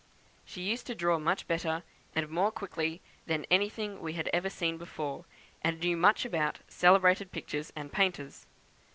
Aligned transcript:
She 0.45 0.61
used 0.63 0.87
to 0.87 0.95
draw 0.95 1.19
much 1.19 1.47
better, 1.47 1.83
and 2.15 2.27
more 2.27 2.51
quickly, 2.51 3.01
than 3.27 3.45
anything 3.51 3.99
we 4.01 4.13
had 4.13 4.31
seen 4.51 4.79
before, 4.79 5.25
and 5.63 5.79
knew 5.79 5.95
much 5.95 6.25
about 6.25 6.57
celebrated 6.67 7.31
pictures 7.31 7.71
and 7.75 7.93
painters. 7.93 8.47